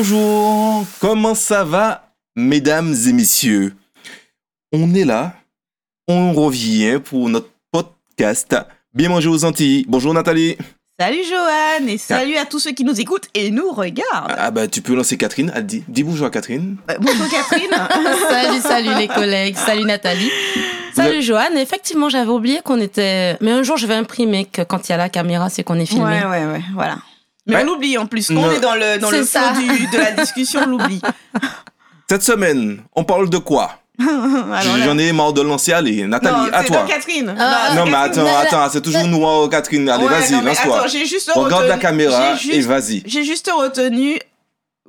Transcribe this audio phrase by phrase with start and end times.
[0.00, 3.74] bonjour, comment ça va, mesdames et messieurs?
[4.72, 5.34] On est là,
[6.08, 8.56] on revient pour notre podcast
[8.94, 9.84] Bien manger aux Antilles.
[9.88, 10.56] Bonjour Nathalie.
[10.98, 14.34] Salut Johan et salut à tous ceux qui nous écoutent et nous regardent.
[14.38, 16.76] Ah bah tu peux lancer Catherine, Ah, dis, dis bonjour à Catherine.
[16.90, 17.70] Euh, bonjour Catherine.
[18.30, 20.30] salut, salut les collègues, salut Nathalie.
[20.94, 23.36] Salut Johan, effectivement j'avais oublié qu'on était...
[23.42, 25.78] Mais un jour je vais imprimer que quand il y a la caméra c'est qu'on
[25.78, 26.04] est filmé.
[26.04, 26.96] Ouais, ouais, ouais, voilà.
[27.50, 27.62] Mais Ouais.
[27.62, 28.28] on l'oublie en plus.
[28.28, 31.00] Quand on est dans le, dans le fond du- de la discussion, on l'oublie.
[32.08, 33.76] Cette semaine, on parle de quoi?
[34.00, 36.86] J'en ai marre de lancer, allez, Nathalie, non, à toi.
[36.88, 37.34] Catherine.
[37.38, 38.26] Ah, Non mais Catherine.
[38.26, 39.88] attends, attends, c'est toujours nous, Catherine.
[39.90, 40.86] Allez, Ouais, vas-y, lance-toi.
[40.86, 43.02] Juste Regarde la retenu- caméra j'ai et juste- vas-y.
[43.06, 44.18] J'ai juste retenu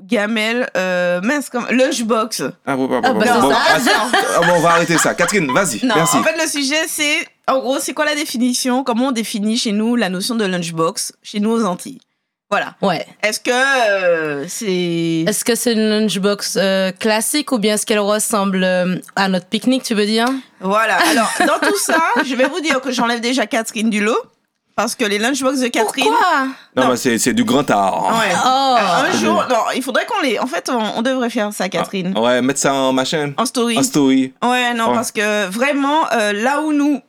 [0.01, 2.41] Gamel, euh, mince, comme, Lunchbox.
[2.65, 5.13] Ah, bon, bon, Ah, bon, bah, bon, ah, bon, on va arrêter ça.
[5.13, 6.17] Catherine, vas-y, Non, merci.
[6.17, 7.17] en fait, le sujet, c'est,
[7.47, 8.83] en gros, c'est quoi la définition?
[8.83, 11.99] Comment on définit chez nous la notion de lunchbox chez nous aux Antilles?
[12.51, 12.73] Voilà.
[12.81, 13.05] Ouais.
[13.23, 15.23] Est-ce que euh, c'est.
[15.25, 19.45] Est-ce que c'est une lunchbox euh, classique ou bien est-ce qu'elle ressemble euh, à notre
[19.45, 20.27] pique-nique, tu veux dire?
[20.59, 20.97] Voilà.
[21.11, 24.17] Alors, dans tout ça, je vais vous dire que j'enlève déjà Catherine du lot.
[24.75, 26.05] Parce que les lunchbox de Catherine.
[26.05, 26.45] Pourquoi?
[26.75, 26.89] Non, Non.
[26.91, 28.07] mais c'est c'est du grand art.
[28.19, 28.33] Ouais.
[28.45, 30.37] Oh Un jour, non, il faudrait qu'on les.
[30.39, 32.13] En fait, on, on devrait faire ça, Catherine.
[32.17, 33.77] Ah, Ouais, mettre ça en machin, En story.
[33.77, 34.33] en story.
[34.43, 34.95] Ouais, non, Ouais.
[34.95, 36.99] parce que vraiment, euh, là où nous,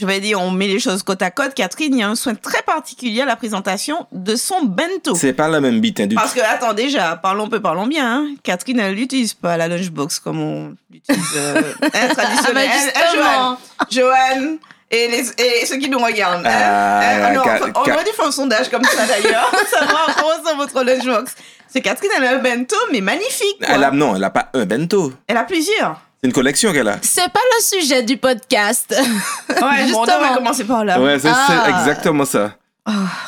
[0.00, 2.14] je vais dire, on met les choses côte à côte, Catherine, il y a un
[2.14, 5.14] soin très particulier à la présentation de son bento.
[5.16, 8.20] C'est pas la même bite hein, du Parce que, attends, déjà, parlons peu, parlons bien.
[8.20, 8.26] hein.
[8.44, 14.58] Catherine, elle n'utilise pas la lunchbox comme on l'utilise euh, hein, Ah bah Joanne,
[14.90, 16.46] et, les, et ceux qui nous regardent.
[16.46, 16.50] hein.
[16.50, 17.42] Ah, Hein, non,
[17.74, 21.34] on aurait dû faire un sondage comme ça d'ailleurs, pour savoir comment c'est votre lunchbox.
[21.68, 23.58] C'est Catherine, elle a un bento, mais magnifique.
[23.58, 23.74] quoi.
[23.74, 25.12] Elle a, non, elle a pas un bento.
[25.26, 26.00] Elle a plusieurs.
[26.20, 26.98] C'est une collection qu'elle a.
[27.02, 28.92] C'est pas le sujet du podcast.
[28.98, 29.04] Ouais,
[29.60, 30.06] bon, on Justement.
[30.06, 31.00] devrait commencer par là.
[31.00, 31.66] Ouais, c'est Ah.
[31.80, 32.54] exactement ça.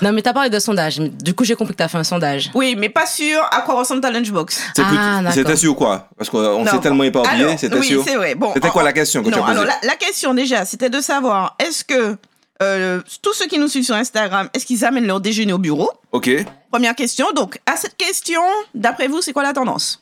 [0.01, 0.97] Non mais t'as parlé de sondage.
[0.99, 2.51] Du coup j'ai compris que t'as fait un sondage.
[2.55, 4.59] Oui, mais pas sûr à quoi ressemble ta lunchbox.
[4.75, 5.21] C'est Ah.
[5.33, 6.09] C'était sûr quoi?
[6.17, 8.03] Parce qu'on s'est tellement éparpillé, c'était oui, sûr.
[8.03, 8.35] vrai.
[8.35, 9.51] Bon, C'était en- quoi la question que tu as posée?
[9.53, 12.17] alors la, la question déjà, c'était de savoir est-ce que
[12.63, 15.91] euh, tous ceux qui nous suivent sur Instagram, est-ce qu'ils amènent leur déjeuner au bureau?
[16.13, 16.31] Ok.
[16.71, 17.27] Première question.
[17.35, 18.41] Donc, à cette question,
[18.75, 20.00] d'après vous, c'est quoi la tendance?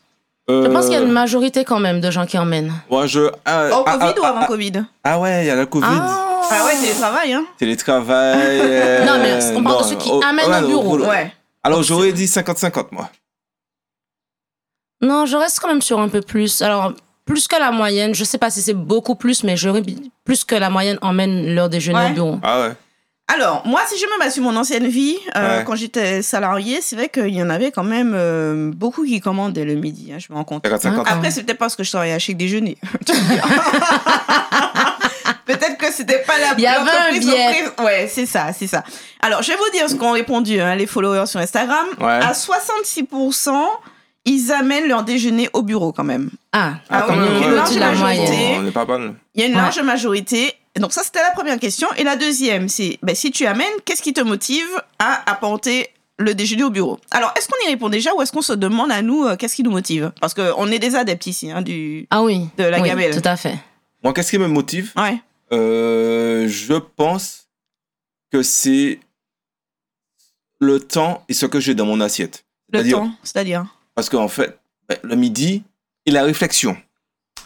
[0.49, 2.73] Je pense qu'il y a Euh, une majorité quand même de gens qui emmènent.
[2.91, 3.31] Moi, je.
[3.45, 4.73] ah, Au ah, Covid ah, ou avant ah, Covid
[5.05, 5.87] Ah ouais, il y a le Covid.
[5.91, 8.39] Ah ouais, télétravail, hein Télétravail.
[8.63, 10.99] euh, Non, mais on parle de ceux qui oh, amènent ouais, au bureau.
[11.01, 11.33] Ouais.
[11.63, 13.11] Alors, j'aurais dit 50-50, moi.
[15.03, 16.63] Non, je reste quand même sur un peu plus.
[16.63, 16.93] Alors,
[17.25, 19.83] plus que la moyenne, je sais pas si c'est beaucoup plus, mais j'aurais
[20.25, 22.11] plus que la moyenne emmène leur déjeuner Ouais.
[22.11, 22.41] au bureau.
[22.43, 22.73] Ah ouais.
[23.31, 25.65] Alors, moi, si je me bats sur mon ancienne vie, euh, Ouais.
[25.65, 29.66] quand j'étais salarié, c'est vrai qu'il y en avait quand même euh, beaucoup qui commandaient
[29.66, 30.65] le midi, hein, je me rends compte.
[30.66, 31.03] 50-50.
[31.06, 31.12] Ah.
[31.15, 32.78] Après, peut-être parce que je travaillais à Chic Déjeuner.
[35.44, 37.65] Peut-être que c'était pas la Il y avait un biais.
[37.83, 38.84] Ouais, c'est ça, c'est ça.
[39.21, 41.87] Alors, je vais vous dire ce qu'ont répondu hein, les followers sur Instagram.
[42.00, 42.06] Ouais.
[42.22, 43.50] À 66%,
[44.27, 46.28] ils amènent leur déjeuner au bureau quand même.
[46.53, 48.33] Ah, Ah oui, même, il y a une large majorité.
[49.34, 50.53] Il y a une large majorité.
[50.77, 51.89] Donc ça, c'était la première question.
[51.97, 54.67] Et la deuxième, c'est ben, si tu amènes, qu'est-ce qui te motive
[54.99, 56.99] à apporter le déjeuner au bureau?
[57.11, 59.56] Alors, est-ce qu'on y répond déjà ou est-ce qu'on se demande à nous euh, qu'est-ce
[59.56, 60.12] qui nous motive?
[60.21, 62.06] Parce qu'on est des adeptes ici hein, du...
[62.11, 62.49] ah oui.
[62.56, 63.21] De la oui, gamelle.
[63.21, 63.56] Tout à fait.
[64.03, 64.93] Moi, qu'est-ce qui me motive?
[64.97, 65.19] Ouais.
[65.53, 67.49] Euh, Je pense
[68.31, 69.00] que c'est
[70.61, 72.45] le temps et ce que j'ai dans mon assiette.
[72.73, 73.65] Le temps, c'est-à-dire?
[73.95, 74.59] Parce qu'en fait,
[74.89, 75.62] ben, le midi
[76.05, 76.77] et la réflexion.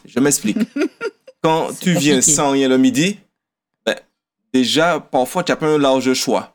[0.04, 0.59] Je m'explique.
[1.42, 2.32] Quand tu viens compliqué.
[2.34, 3.19] sans rien le midi,
[3.84, 3.94] ben,
[4.54, 6.54] déjà, parfois, tu n'as pas un large choix.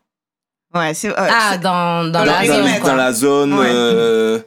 [0.74, 1.10] Ouais, c'est...
[1.10, 2.56] ouais, Ah, dans, dans Dans la zone.
[2.56, 2.80] périmètre.
[2.82, 2.90] quoi.
[2.92, 3.54] dans la zone.
[3.54, 3.66] Ouais.
[3.70, 4.40] euh,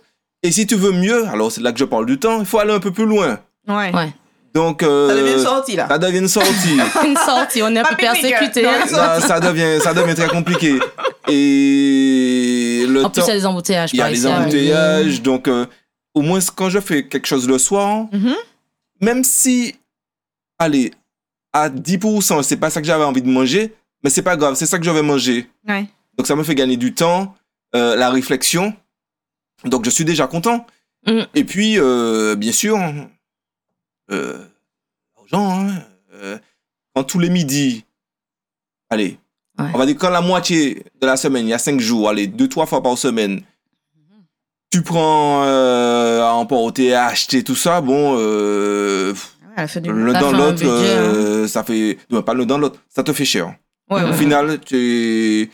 [0.42, 2.58] et si tu veux mieux, alors c'est là que je parle du temps, il faut
[2.58, 3.38] aller un peu plus loin.
[3.68, 3.94] ouais.
[3.94, 4.12] Ouais.
[4.52, 5.86] Donc, euh, Ça devient une sortie, là.
[5.88, 6.78] ça devient une sortie.
[7.06, 8.66] Une sortie, on est un Pas peu persécuté.
[8.66, 8.84] hein.
[8.88, 10.80] ça, ça devient, ça devient très compliqué.
[11.28, 13.90] Et le En plus, temps, il y a des embouteillages.
[13.92, 14.40] il y a ici, hein.
[14.40, 15.22] embouteillages.
[15.22, 15.66] Donc, euh,
[16.14, 18.34] au moins, quand je fais quelque chose le soir, Mhm.
[19.00, 19.76] même si,
[20.60, 20.92] allez,
[21.52, 23.74] à 10%, c'est pas ça que j'avais envie de manger,
[24.04, 25.50] mais c'est pas grave, c'est ça que je vais manger.
[25.66, 25.86] Ouais.
[26.16, 27.34] Donc, ça me fait gagner du temps,
[27.74, 28.72] euh, la réflexion.
[29.64, 30.66] Donc, je suis déjà content.
[31.06, 31.22] Mm.
[31.34, 32.78] Et puis, euh, bien sûr,
[34.12, 34.38] euh,
[35.16, 35.82] l'argent, hein,
[36.14, 36.38] euh,
[36.94, 37.84] quand tous les midis,
[38.90, 39.18] allez,
[39.58, 39.66] Ouais.
[39.74, 42.26] on va dire quand la moitié de la semaine, il y a cinq jours, allez,
[42.26, 43.42] deux, trois fois par semaine,
[44.70, 49.12] tu prends euh, à emporter, à acheter tout ça, bon, euh,
[49.60, 49.90] Ouais, elle fait du...
[49.92, 50.68] l'un dans l'autre, hein.
[50.68, 53.54] euh, ça fait, non, pas l'un dans l'autre, ça te fait cher.
[53.90, 54.12] Ouais, Au ouais.
[54.14, 55.50] final, tu,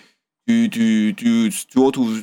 [0.47, 2.23] tu, tu, tu, tu retrouves,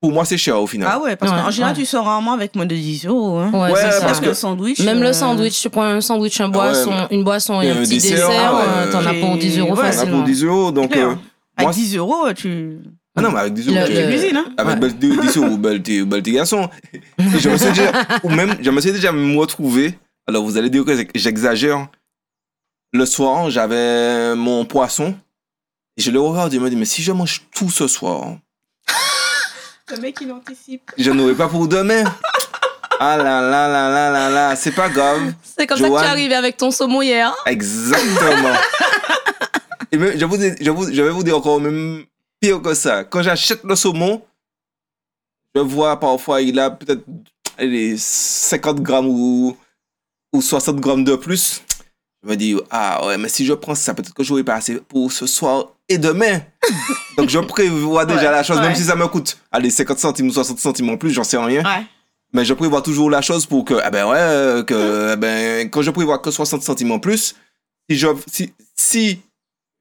[0.00, 0.88] pour moi, c'est cher au final.
[0.90, 1.80] Ah ouais, parce Ouais, qu'en général, ouais.
[1.80, 3.36] tu sors rarement avec moins de 10 euros.
[3.38, 3.50] Hein.
[3.52, 4.06] Ouais, Ouais, c'est ça.
[4.06, 4.80] parce que le sandwich...
[4.80, 7.70] Même euh, le sandwich, tu prends un sandwich, un boisson, ouais, une boisson et et
[7.70, 9.92] un un petit dessert, dessert, ouais, euh, t'en as pour 10 euros ouais, On a
[9.92, 10.16] facilement.
[10.18, 11.18] pour 10 euros, donc, euh, Avec
[11.58, 12.78] moi, 10 euros, tu...
[13.16, 14.88] Ah non, mais avec 10 euros, tu- cuisines, hein avec Ouais.
[14.90, 16.70] bel- 10 euros, bel t'es bel t'es garçon.
[16.94, 17.92] Et je me suis déjà,
[18.22, 19.98] ou même, je me suis déjà me retrouvé.
[20.30, 21.88] Alors, vous allez dire que j'exagère.
[22.92, 25.16] Le soir, j'avais mon poisson.
[25.96, 28.36] Et je le regarde et je me dis, mais si je mange tout ce soir,
[29.90, 30.92] Le mec, il anticipe.
[30.96, 32.04] je n'aurai pas pour demain.
[33.02, 35.32] Ah là là là là là là, c'est pas grave.
[35.42, 37.34] C'est comme ça que tu es arrivé avec ton saumon hier.
[37.46, 38.52] Exactement.
[39.90, 42.04] Et même, je, vous, dis- je, vous- je vais vous dire encore même
[42.40, 43.04] pire que ça.
[43.04, 44.20] Quand j'achète le saumon,
[45.54, 47.02] je vois parfois il a peut-être
[47.56, 49.56] allez, 50 grammes ou,
[50.32, 51.62] ou 60 grammes de plus.
[52.22, 54.76] Je me dis, ah ouais, mais si je prends ça, peut-être que j'aurai pas assez
[54.76, 56.40] pour ce soir et demain.
[57.16, 60.28] Donc je prévois déjà Ouais, la chose, même si ça me coûte, allez, 50 centimes
[60.28, 61.62] ou 60 centimes en plus, j'en sais rien.
[61.64, 61.84] Ouais.
[62.32, 65.82] Mais je prévois toujours la chose pour que, ah ben ouais, que, eh ben, quand
[65.82, 67.34] je prévois que 60 centimes en plus,
[67.88, 69.20] si je, si, si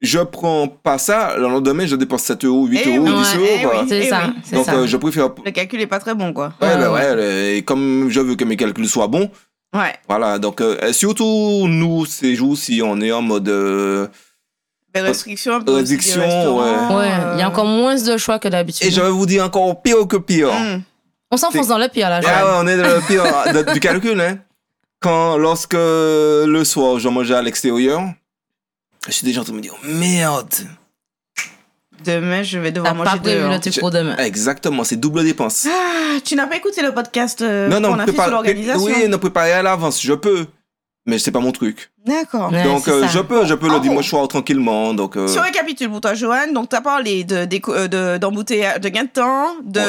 [0.02, 3.30] je prends pas ça, le lendemain, je dépense 7 euros, 8 Eh euros, oui, 10
[3.36, 3.82] eh euros, quoi.
[3.84, 3.86] oui.
[3.90, 4.34] C'est Eh ça.
[4.54, 4.74] Donc, ça.
[4.76, 6.54] euh, je préfère, Le calcul est pas très bon, quoi.
[6.62, 7.58] ouais, Ouais, ben ouais.
[7.58, 9.30] et comme je veux que mes calculs soient bons,
[9.76, 9.94] Ouais.
[10.08, 14.08] voilà, donc, euh, surtout, nous, ces jours, si on est en mode, euh,
[14.96, 18.88] Des restrictions, restaurants, Ouais, euh, il y a encore moins de choix que d'habitude.
[18.88, 20.52] et je vais vous dire encore pire que pire.
[20.52, 20.82] hum.
[21.32, 22.34] On s'enfonce dans le pire, là, Joël.
[22.36, 23.24] Ah ouais, on est dans le pire
[23.54, 24.40] de- du calcul, hein.
[25.00, 28.02] Quand, lorsque le soir, je mangeais à l'extérieur,
[29.06, 30.54] je suis déjà en train de me dire, merde.
[32.06, 33.80] Demain, je vais devoir T'as pas manger prévu dehors.
[33.80, 34.16] pour demain.
[34.18, 35.68] Exactement, c'est double dépense.
[35.70, 38.84] Ah, tu n'as pas écouté le podcast euh, non, non, qu'on a fait sur l'organisation
[38.84, 40.46] Oui, non, préparer à l'avance, je peux.
[41.06, 41.90] Mais c'est pas mon truc.
[42.06, 42.52] D'accord.
[42.52, 43.88] Ouais, donc, euh, je peux, je peux En le gros.
[43.90, 44.94] dimanche soir tranquillement.
[44.94, 47.88] Donc, euh, Si on récapitule pour toi, Johan, donc tu as parlé de, d'éco- euh,
[47.88, 49.80] de, d'embouteillage- de gain de temps, de,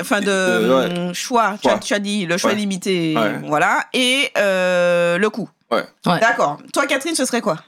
[0.00, 0.98] enfin de, de- ouais.
[1.08, 1.56] hum, choix.
[1.60, 1.80] Tu as, Choix.
[1.80, 2.56] tu as dit le choix Ouais.
[2.56, 3.40] limité, Ouais.
[3.46, 5.50] voilà, et euh, le coût.
[5.70, 5.82] Ouais.
[6.06, 6.20] Ouais.
[6.20, 6.58] D'accord.
[6.72, 7.58] Toi, Catherine, ce serait quoi?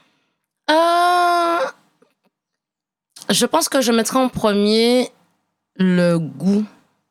[0.71, 0.73] Euh,
[3.31, 5.09] Je pense que je mettrais en premier
[5.75, 6.65] le goût,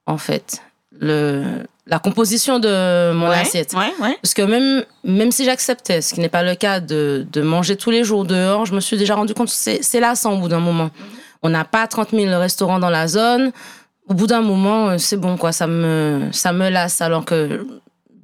[0.07, 0.63] en fait.
[0.93, 1.45] Le...
[1.87, 3.39] La composition de mon ouais.
[3.39, 3.73] assiette.
[3.73, 4.17] Ouais, ouais.
[4.23, 7.75] Parce que même, même si j'acceptais, ce qui n'est pas le cas, de, de manger
[7.75, 10.49] tous les jours dehors, je me suis déjà rendu compte que c'est lassant au bout
[10.49, 10.91] d'un moment.
[11.43, 13.51] On n'a pas 30 000 restaurants dans la zone.
[14.09, 15.53] Au bout d'un moment, euh, c'est bon, quoi.
[15.53, 17.01] Ça me, ça me lasse.
[17.01, 17.67] Alors que,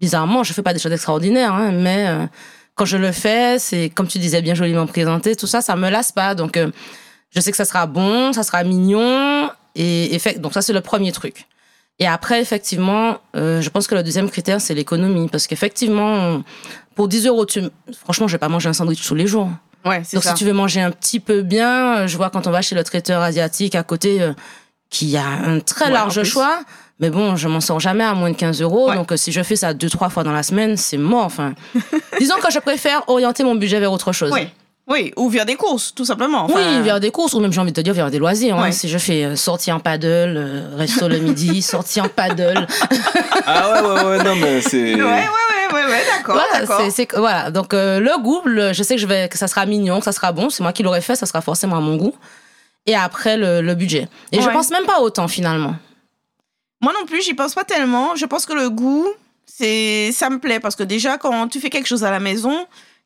[0.00, 2.26] bizarrement, je fais pas des choses extraordinaires, hein, mais euh,
[2.74, 5.88] quand je le fais, c'est, comme tu disais, bien joliment présenté, tout ça, ça me
[5.88, 6.34] lasse pas.
[6.34, 6.70] Donc, euh,
[7.30, 9.50] je sais que ça sera bon, ça sera mignon.
[9.74, 11.46] Et, et fait, donc, ça, c'est le premier truc.
[11.98, 15.28] Et après, effectivement, euh, je pense que le deuxième critère, c'est l'économie.
[15.28, 16.42] Parce qu'effectivement,
[16.94, 17.62] pour 10 euros, tu...
[18.02, 19.50] franchement, je vais pas manger un sandwich tous les jours.
[19.84, 20.30] Ouais, c'est Donc, ça.
[20.30, 22.74] si tu veux manger un petit peu bien, euh, je vois quand on va chez
[22.74, 24.32] le traiteur asiatique à côté, euh,
[24.90, 26.60] qu'il y a un très Ouais, large choix.
[26.98, 28.88] Mais bon, je m'en sors jamais à moins de 15 euros.
[28.88, 28.94] Ouais.
[28.96, 31.24] Donc, euh, si je fais ça deux, trois fois dans la semaine, c'est mort.
[31.26, 31.54] Enfin,
[32.18, 34.32] disons que je préfère orienter mon budget vers autre chose.
[34.32, 34.48] Oui.
[34.88, 36.44] Oui, ou vers des courses, tout simplement.
[36.44, 38.56] Enfin, Oui, vers des courses, ou même j'ai envie de te dire vers des loisirs.
[38.56, 38.70] hein.
[38.70, 42.66] Si je fais euh, sortie en paddle, euh, resto le midi, sortie en paddle.
[43.46, 44.94] Ah ouais, ouais, ouais, non, mais c'est.
[44.94, 47.52] Ouais, ouais, ouais, ouais, ouais, d'accord, voilà, c'est.
[47.52, 50.04] Donc euh, le goût, le- je sais que je vais, que ça sera mignon, que
[50.04, 50.50] ça sera bon.
[50.50, 52.14] C'est moi qui l'aurais fait, ça sera forcément à mon goût.
[52.86, 54.06] Et après le, le budget.
[54.30, 54.52] Et je Ouais.
[54.52, 55.74] pense même pas autant finalement.
[56.80, 58.14] Moi non plus, j'y pense pas tellement.
[58.14, 59.04] Je pense que le goût,
[59.46, 62.54] c'est, ça me plaît parce que déjà quand tu fais quelque chose à la maison,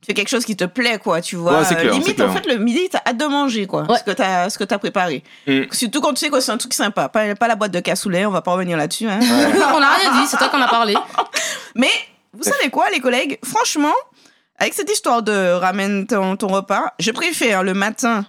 [0.00, 1.20] tu fais quelque chose qui te plaît, quoi.
[1.20, 1.60] Tu vois.
[1.60, 3.82] Ouais, clair, Limite, en fait, le midi, t'as hâte de manger, quoi.
[3.82, 3.98] Ouais.
[3.98, 5.22] Ce que t'as, ce que t'as préparé.
[5.46, 5.64] Mm.
[5.72, 8.24] Surtout quand tu sais que c'est un truc sympa, pas, pas la boîte de cassoulet.
[8.24, 9.08] On va pas revenir là-dessus.
[9.08, 9.20] Hein.
[9.74, 10.94] on n'a rien dit, c'est toi qu'on a parlé.
[11.74, 11.90] Mais
[12.32, 13.38] vous savez quoi, les collègues?
[13.44, 13.92] Franchement,
[14.58, 18.24] avec cette histoire de ramène ton, ton repas, je préfère le matin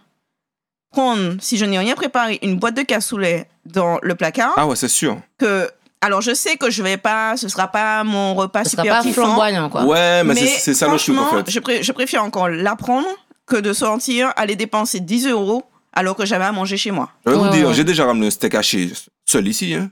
[0.91, 4.75] prendre, si je n'ai rien préparé, une boîte de cassoulet dans le placard Ah ouais,
[4.75, 5.17] c'est sûr.
[5.37, 5.69] que.
[6.01, 8.97] Alors, je sais que je vais pas, ce sera pas mon repas Ce sera super
[8.97, 9.21] pas kiffant.
[9.23, 9.83] flamboyant quoi.
[9.85, 11.49] Ouais, mais, Mais c'est ça le truc en fait.
[11.51, 13.07] je, pré- je préfère encore l'apprendre
[13.45, 17.09] que de sortir, aller dépenser 10 euros alors que j'avais à manger chez moi.
[17.25, 18.91] Je vais vous dire, j'ai déjà ramené un steak haché
[19.25, 19.73] seul ici.
[19.75, 19.91] Hein.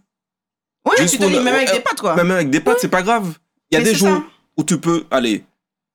[0.86, 2.16] Oui, Juste tu te dis, même avec euh, des pâtes, quoi.
[2.16, 3.34] Même avec des pâtes, c'est pas grave.
[3.70, 4.24] Il y a Mais des jours ça.
[4.58, 5.44] où tu peux, allez,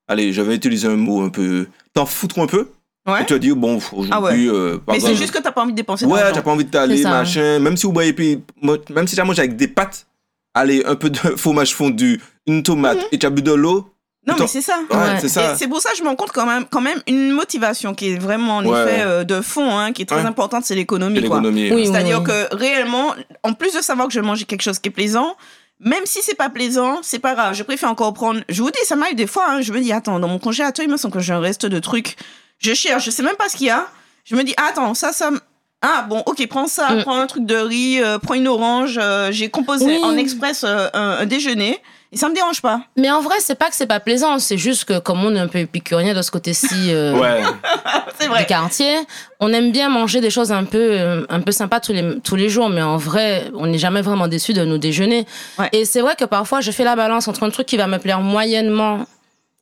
[0.06, 2.70] allez, je vais utiliser un mot un peu, t'en foutre un peu.
[3.06, 3.22] Ouais.
[3.22, 4.46] Et tu vas dire, bon, aujourd'hui, Ah ouais.
[4.48, 6.70] euh, Mais c'est juste que t'as pas envie de dépenser Ouais, t'as pas envie de
[6.70, 7.58] t'aller, machin.
[7.58, 10.06] Même si vous voyez, puis, moi, même si tu as mangé avec des pâtes,
[10.54, 13.90] allez, un peu de fromage fondu, une tomate et tu as bu de l'eau.
[14.26, 14.78] Non, mais c'est ça.
[14.90, 15.18] Ouais, Ouais.
[15.20, 15.52] c'est ça.
[15.52, 17.92] Et c'est pour ça que je me rends compte quand même, quand même une motivation
[17.94, 18.82] qui est vraiment en Ouais.
[18.82, 20.26] effet euh, de fond, hein, qui est très Ouais.
[20.26, 21.20] importante, c'est l'économie.
[21.20, 21.40] quoi.
[21.40, 21.70] l'économie.
[21.70, 22.24] Oui, C'est-à-dire oui.
[22.30, 25.36] que réellement, en plus de savoir que je vais manger quelque chose qui est plaisant,
[25.78, 27.54] même si c'est pas plaisant, c'est pas grave.
[27.54, 28.40] Je préfère encore prendre.
[28.48, 29.44] Je vous dis, ça m'arrive des fois.
[29.50, 31.66] hein, je me dis, attends, dans mon congélateur, il me semble que j'ai un reste
[31.66, 32.16] de trucs.
[32.64, 33.86] Je cherche, je sais même pas ce qu'il y a.
[34.24, 35.30] Je me dis, attends, ça, ça.
[35.30, 35.40] me-
[35.82, 37.02] Ah bon, ok, prends ça, Mm.
[37.02, 38.98] prends un truc de riz, euh, prends une orange.
[39.00, 40.00] euh, j'ai composé Oui.
[40.02, 41.78] en express euh, un, un déjeuner.
[42.10, 42.80] Et ça me dérange pas.
[42.96, 45.38] Mais en vrai, c'est pas que c'est pas plaisant, c'est juste que comme on est
[45.40, 47.42] un peu épicurien de ce côté-ci euh, Ouais.
[48.38, 48.96] Du quartier,
[49.40, 52.36] on aime bien manger des choses un peu, euh, un peu sympas tous les, tous
[52.36, 55.26] les jours, mais en vrai, on n'est jamais vraiment déçu de nos déjeuners.
[55.58, 55.68] Ouais.
[55.72, 57.98] Et c'est vrai que parfois, je fais la balance entre un truc qui va me
[57.98, 59.04] plaire moyennement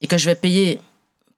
[0.01, 0.79] et que je vais payer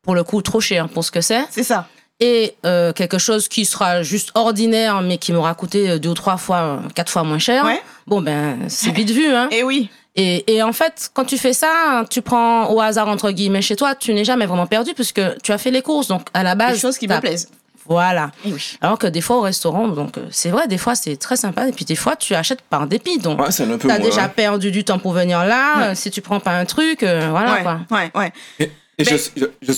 [0.04, 1.88] pour le coup trop cher pour ce que c'est, C'est ça.
[2.20, 6.14] et euh, quelque chose qui sera juste ordinaire, mais qui m'aura coûté euh, deux ou
[6.14, 7.64] trois fois, euh, quatre fois moins cher.
[7.64, 7.80] Ouais.
[8.06, 9.48] Bon, ben, c'est vite vu, hein.
[9.50, 9.88] Et oui.
[10.16, 13.74] Et, et en fait, quand tu fais ça, tu prends au hasard, entre guillemets, chez
[13.74, 16.06] toi, tu n'es jamais vraiment perdu puisque tu as fait les courses.
[16.06, 16.74] Donc, à la base.
[16.74, 17.48] Des choses qui me plaisent.
[17.86, 18.30] Voilà.
[18.46, 18.78] Et oui.
[18.80, 21.68] Alors que des fois, au restaurant, donc, c'est vrai, des fois, c'est très sympa.
[21.68, 23.18] Et puis, des fois, tu achètes par dépit.
[23.18, 24.06] Donc, Ouais, c'est un peu t'as moins.
[24.08, 25.88] déjà perdu du temps pour venir là.
[25.88, 25.94] Ouais.
[25.96, 27.80] Si tu prends pas un truc, euh, voilà, ouais, quoi.
[27.90, 28.32] ouais, ouais.
[28.60, 29.72] Et, et je, Mais- je,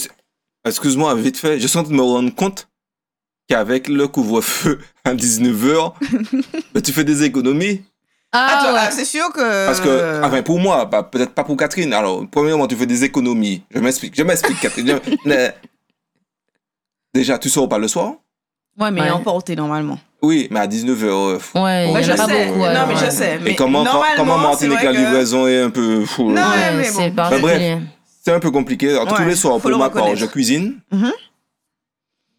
[0.65, 2.69] excuse-moi, vite fait, je suis en train de me rendre compte
[3.49, 5.93] qu'avec le couvre-feu à 19h,
[6.85, 7.83] tu fais des économies.
[8.33, 8.81] Ah, Ah, tu- ouais.
[8.83, 9.67] ah, c'est sûr que.
[9.67, 11.93] Parce que, enfin, pour moi, pas- peut-être pas pour Catherine.
[11.95, 13.63] Alors, premièrement, tu fais des économies.
[13.71, 14.99] Je m'explique, je m'explique, Catherine.
[15.25, 15.55] Mais-
[17.15, 18.15] Déjà, tu sors pas le soir
[18.79, 19.11] Ouais, mais Ouais.
[19.11, 19.99] emporté normalement.
[20.21, 21.41] Oui, mais à 19h.
[21.55, 22.17] Ouais, il Ouais, y je sais.
[22.17, 22.61] beaucoup.
[22.61, 23.07] ouais, non, mais ouais.
[23.07, 23.39] je sais.
[23.39, 23.85] Mais Et comment,
[24.17, 26.31] comment Martinique, c'est la livraison est un peu fou.
[26.31, 27.17] Non, Ouais, mais c'est bon.
[27.17, 27.79] particulier.
[28.27, 28.91] C'est un peu compliqué.
[28.91, 30.81] Alors, tous Ouais, les soirs, pour le ma part, je cuisine.
[30.91, 31.13] Mhm.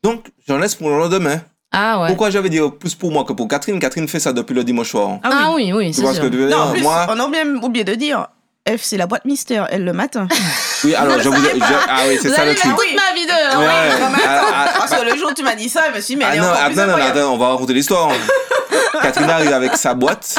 [0.03, 1.39] Donc, j'en laisse pour le lendemain.
[1.71, 2.07] Ah, ouais.
[2.09, 4.89] Pourquoi j'avais dit plus pour moi que pour Catherine Catherine fait ça depuis le dimanche
[4.89, 5.19] soir.
[5.23, 6.09] Ah oui, oui, Tu c'est sûr.
[6.09, 6.57] que je veux dire?
[6.57, 7.25] Non, en plus, Moi, on a
[7.63, 8.27] oublié de dire.
[8.69, 10.27] F, c'est la boîte mystère, elle le matin.
[10.83, 11.35] oui, alors je vous.
[11.41, 12.69] je- ah oui, c'est Vous ça allez le truc.
[12.75, 13.61] toute ma vie dehors.
[13.61, 13.65] Ouais.
[13.65, 16.01] Non, attends, Ah, ah, parce que le jour où tu m'as dit ça, je me
[16.01, 17.17] suis dit, mais Ah elle est non, encore ah, plus non, non, incroyable.
[17.19, 18.11] attends, on va raconter l'histoire.
[19.01, 20.35] Catherine arrive avec sa boîte.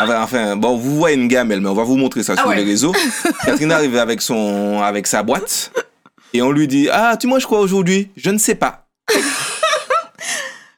[0.00, 2.48] Enfin, enfin, bon, vous voyez une gamelle, mais on va vous montrer ça Ah sur
[2.50, 2.56] ouais.
[2.56, 2.92] les réseaux.
[3.44, 5.72] Catherine arrive avec son, avec sa boîte.
[6.32, 8.10] Et on lui dit, ah, tu manges quoi aujourd'hui?
[8.16, 8.86] Je ne sais pas.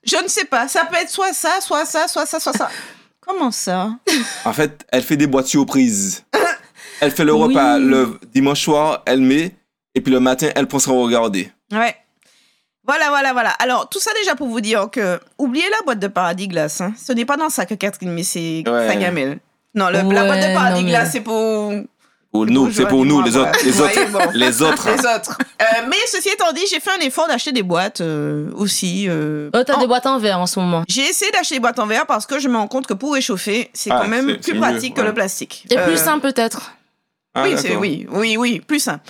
[0.03, 2.69] Je ne sais pas, ça peut être soit ça, soit ça, soit ça, soit ça.
[3.21, 3.91] Comment ça?
[4.45, 6.25] En fait, elle fait des boîtes surprises.
[7.01, 7.43] Elle fait le Oui.
[7.43, 9.55] repas le dimanche soir, elle met,
[9.95, 11.53] et puis le matin, elle pense à regarder.
[11.71, 11.95] Ouais.
[12.91, 13.51] Voilà, voilà, voilà.
[13.61, 16.81] Alors, tout ça déjà pour vous dire que, oubliez la boîte de paradis glace.
[16.81, 16.93] hein.
[17.01, 18.89] Ce n'est pas dans ça que Catherine met ses Ouais.
[18.89, 19.39] sa gamelle.
[19.77, 21.73] Non, le- la Ouais, boîte de paradis non, mais- glace, c'est pour
[22.33, 24.89] Pour nous, c'est pour nous, les autres, les autres, les autres.
[24.89, 25.39] les autres.
[25.63, 29.07] Euh, mais ceci étant dit, j'ai fait un effort d'acheter des boîtes euh, aussi.
[29.09, 30.83] euh, Oh, t'as en- des boîtes en verre en ce moment.
[30.89, 33.15] J'ai essayé d'acheter des boîtes en verre parce que je me rends compte que pour
[33.15, 35.07] réchauffer, c'est Ah, quand même c'est- plus c'est pratique mieux, que ouais.
[35.07, 35.67] le plastique.
[35.71, 36.73] Et Euh, plus simple peut-être.
[37.35, 37.81] Ah, oui, c'est, d'accord.
[37.83, 39.05] oui, oui, oui, plus simple.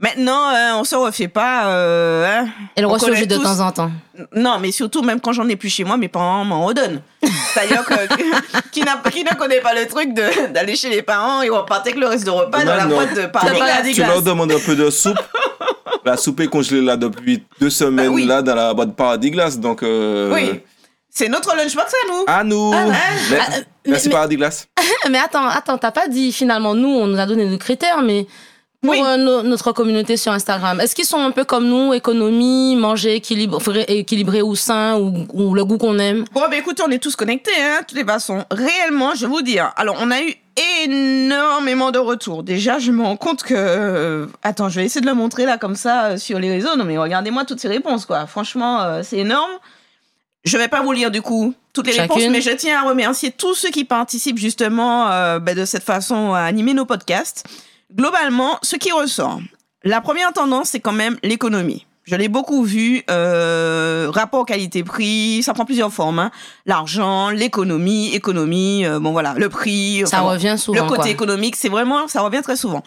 [0.00, 1.66] Maintenant, euh, on se refait pas.
[1.66, 2.48] euh, hein.
[2.76, 3.90] Elle de tous- temps en temps.
[4.34, 7.00] Non, mais surtout, même quand j'en ai plus chez moi, mes parents m'en redonnent.
[7.22, 7.94] C'est-à-dire que
[8.70, 11.90] qui, n'a- qui ne connaît pas le truc de- d'aller chez les parents et repartir
[11.92, 13.86] avec le reste de repas dans la Non, boîte de Tu leur- glace.
[13.92, 15.18] Tu leur demandes un peu de soupe.
[16.04, 18.24] La soupe est congelée là depuis deux semaines Bah oui.
[18.24, 19.58] là dans la boîte Paradis Glace.
[19.58, 20.60] Donc, euh, Oui.
[21.10, 22.24] C'est notre lunchbox à nous.
[22.28, 22.72] à nous.
[22.72, 22.84] Ah.
[23.30, 24.68] Mais- Ah, euh, Merci mais- Paradis Glace.
[25.10, 28.26] Mais attends, attends, t'as pas dit finalement, nous, on nous a donné nos critères, mais
[28.80, 29.00] pour Oui.
[29.04, 33.14] euh, no- notre communauté sur Instagram, est-ce qu'ils sont un peu comme nous, économie, manger
[33.16, 36.24] équilibre, équilibré ou sain, ou, ou le goût qu'on aime?
[36.32, 38.44] Bon, bah écoutez, on est tous connectés, hein, de toutes les façons.
[38.50, 39.72] Réellement, je vais vous dire.
[39.76, 40.34] Alors, on a eu
[40.82, 42.42] énormément de retours.
[42.42, 43.54] Déjà, je me rends compte que.
[43.56, 46.76] euh, attends, je vais essayer de le montrer là, comme ça, euh, sur les réseaux.
[46.76, 48.26] Non, mais regardez-moi toutes ces réponses, quoi.
[48.26, 49.50] Franchement, euh, c'est énorme.
[50.44, 52.14] Je vais pas vous lire, du coup, toutes les Chacune.
[52.16, 55.82] réponses, mais je tiens à remercier tous ceux qui participent, justement, euh, bah, de cette
[55.82, 57.44] façon à animer nos podcasts.
[57.94, 59.40] Globalement, ce qui ressort,
[59.82, 61.86] la première tendance, c'est quand même l'économie.
[62.04, 66.18] Je l'ai beaucoup vu, euh, rapport qualité-prix, ça prend plusieurs formes.
[66.18, 66.30] hein.
[66.64, 70.02] L'argent, l'économie, économie, euh, bon voilà, le prix.
[70.06, 70.86] Ça enfin, revient le souvent.
[70.86, 71.10] côté quoi.
[71.10, 72.82] économique, c'est vraiment, ça revient très souvent.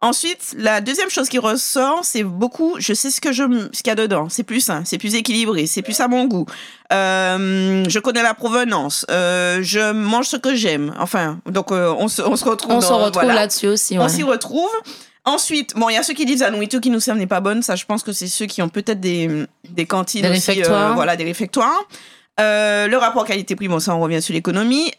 [0.00, 3.88] Ensuite, la deuxième chose qui ressort, c'est beaucoup, je sais ce que je, ce qu'il
[3.88, 4.28] y a dedans.
[4.28, 6.46] C'est plus sain, c'est plus équilibré, c'est plus à mon goût.
[6.92, 9.04] Euh, je connais la provenance.
[9.10, 10.94] Euh, je mange ce que j'aime.
[11.00, 12.74] Enfin, donc euh, on se, on se retrouve.
[12.74, 13.34] On se retrouve voilà.
[13.34, 13.98] là-dessus aussi.
[13.98, 14.70] On s'y retrouve.
[15.24, 17.40] Ensuite, bon, il y a ceux qui disent la nourriture qui nous sert n'est pas
[17.40, 17.62] bonne.
[17.62, 20.94] Ça, je pense que c'est ceux qui ont peut-être des, des cantines Des aussi, réfectoires.
[20.94, 21.88] voilà, des réfectoires.
[22.38, 24.92] Le rapport qualité-prix, bon, ça, on revient sur l'économie.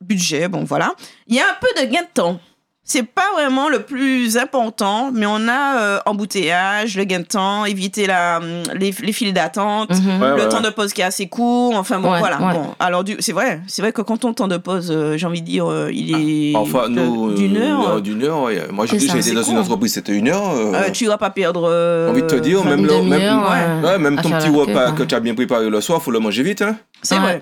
[0.00, 0.94] Budget, bon, voilà.
[1.28, 2.40] Il y a un peu de gain de temps.
[2.86, 7.64] C'est pas vraiment le plus important, mais on a euh, embouteillage, le gain de temps,
[7.64, 10.20] éviter la, hum, les, les files d'attente, Mhm.
[10.22, 10.48] Ouais, le ouais.
[10.50, 11.74] temps de pause qui est assez court.
[11.76, 12.38] Enfin bon, Ouais, voilà.
[12.42, 12.52] ouais.
[12.52, 15.40] Bon, alors c'est vrai, c'est vrai que quand ton temps de pause, euh, j'ai envie
[15.40, 17.30] de dire, euh, il est Parfois, de- nous.
[17.30, 17.88] euh, d'une heure.
[17.96, 18.60] euh, D'une heure, ouais.
[18.70, 20.50] Moi, j'ai été C'est dans une entreprise, c'était une heure.
[20.50, 21.66] euh, Euh, tu vas pas perdre.
[21.70, 23.50] euh, J'ai envie de te dire, enfin, même le- même- demi-heure,
[23.82, 23.88] ouais.
[23.88, 26.18] Ouais, même à ton petit repas que tu as bien préparé le soir, faut le
[26.20, 26.60] manger vite.
[26.60, 26.76] Hein.
[27.02, 27.40] C'est vrai.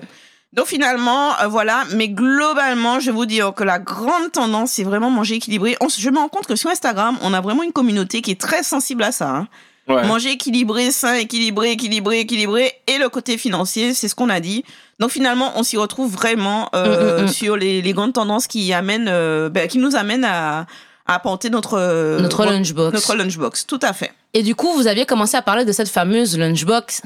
[0.53, 1.83] Donc finalement, euh, voilà.
[1.95, 5.75] Mais globalement, je vais vous dire que la grande tendance, c'est vraiment manger équilibré.
[5.81, 8.39] On je me rends compte que sur Instagram, on a vraiment une communauté qui est
[8.39, 9.29] très sensible à ça.
[9.29, 9.47] hein.
[9.89, 10.05] Ouais.
[10.05, 12.71] Manger équilibré, sain, équilibré, équilibré, équilibré.
[12.87, 14.63] Et le côté financier, c'est ce qu'on a dit.
[14.99, 17.27] Donc finalement, on s'y retrouve vraiment euh, Mm, mm, mm.
[17.29, 20.59] sur les, les grandes tendances qui amènent, euh, ben, qui nous amènent à,
[21.05, 22.93] à apporter notre euh, Notre lunchbox.
[22.93, 23.65] notre lunchbox.
[23.65, 24.13] Tout à fait.
[24.33, 27.01] Et du coup, vous aviez commencé à parler de cette fameuse lunchbox.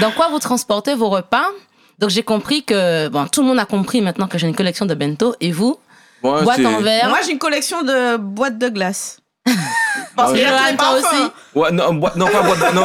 [0.00, 1.46] Dans quoi vous transportez vos repas?
[1.98, 4.86] Donc j'ai compris que bon, tout le monde a compris maintenant que j'ai une collection
[4.86, 5.34] de bento.
[5.40, 5.78] Et vous,
[6.22, 7.08] Moi, boîte en verre?
[7.08, 9.18] Moi, j'ai une collection de boîtes de glace.
[10.16, 10.58] Parce Ah qu'il y a ouais.
[10.58, 11.02] tous les Toi aussi?
[11.02, 11.32] parfums.
[11.54, 12.84] Ouais, non, boîte- non, pas boîte, non,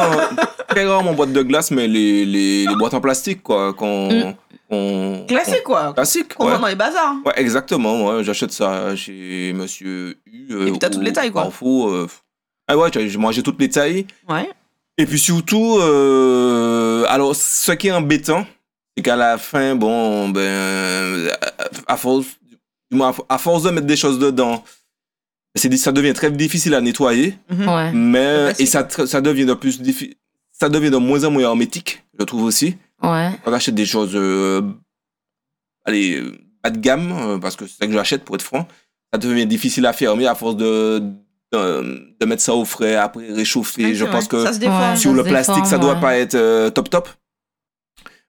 [0.68, 4.34] très rarement boîte de glace, mais les, les, les boîtes en plastique, quoi, qu'on,
[4.70, 5.26] Mm.
[5.28, 5.92] Classique, quoi.
[5.92, 6.52] classique, Qu'on ouais.
[6.54, 7.14] vend dans les bazars.
[7.26, 10.52] Ouais, exactement, ouais, j'achète ça chez Monsieur U.
[10.52, 11.42] euh, Et puis t'as toutes ou les tailles, quoi.
[11.42, 12.08] Carrefour, euh,
[12.66, 14.06] Ah ouais, j'ai moi j'ai toutes les tailles.
[14.28, 14.48] Ouais.
[14.96, 18.46] Et puis surtout, euh, alors ce qui est embêtant,
[18.96, 21.28] c'est qu'à la fin, bon, ben,
[21.86, 22.26] à force,
[22.90, 24.62] du moins, à force de mettre des choses dedans,
[25.56, 27.68] c'est ça devient très difficile à nettoyer, Mhm.
[27.68, 27.92] Ouais.
[27.92, 29.80] mais et ça, ça devient de plus
[30.52, 32.76] ça devient de moins en moins hermétique, je trouve aussi.
[33.02, 33.30] Ouais.
[33.44, 34.62] Quand j'achète des choses, euh,
[35.84, 36.32] allez, euh,
[36.62, 38.66] bas de gamme, euh, parce que c'est ça que j'achète pour être franc,
[39.12, 41.02] ça devient difficile à fermer à force de,
[41.52, 43.94] de, de mettre ça au frais, après réchauffer.
[43.94, 44.90] Je pense que Ça se déforme.
[44.92, 44.96] Ouais.
[44.96, 46.00] sur Ça le se plastique, ça déforme, doit ouais.
[46.00, 47.08] pas être euh, top top.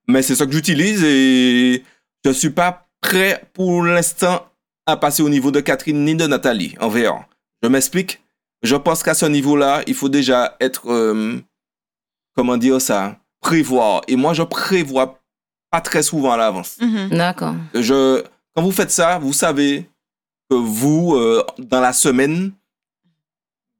[0.07, 1.83] Mais c'est ça que j'utilise et
[2.23, 4.45] je suis pas prêt pour l'instant
[4.85, 7.25] à passer au niveau de Catherine ni de Nathalie en VR.
[7.63, 8.21] Je m'explique.
[8.63, 11.39] Je pense qu'à ce niveau-là, il faut déjà être, euh,
[12.35, 14.01] comment dire ça, prévoir.
[14.07, 15.19] Et moi, je prévois
[15.71, 16.77] pas très souvent à l'avance.
[16.81, 17.09] Mhm.
[17.09, 17.55] D'accord.
[17.73, 18.23] Je,
[18.55, 19.89] quand vous faites ça, vous savez
[20.49, 22.53] que vous, euh, dans la semaine,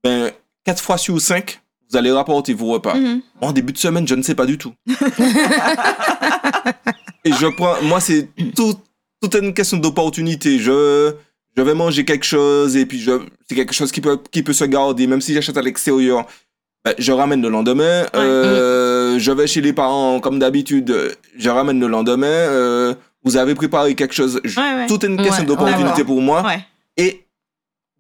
[0.04, 0.32] ben,
[0.64, 2.96] quatre fois sur cinq, vous allez rapporter vos repas.
[2.96, 3.22] Mhm.
[3.42, 4.74] En début de semaine, je ne sais pas du tout.
[7.24, 8.76] Et je prends, moi, c'est tout,
[9.22, 10.60] toute une question d'opportunité.
[10.60, 11.14] Je,
[11.58, 13.12] je vais manger quelque chose et puis je,
[13.50, 16.26] c'est quelque chose qui peut, qui peut se garder, même si j'achète à l'extérieur.
[16.84, 18.06] ben, je ramène le lendemain.
[18.16, 21.18] Euh, je vais chez les parents comme d'habitude.
[21.38, 22.28] Je ramène le lendemain.
[22.28, 24.40] Euh, vous avez préparé quelque chose.
[24.44, 24.88] Je- Ouais, ouais.
[24.88, 26.44] Toute une question d'opportunité pour moi
[26.98, 27.25] et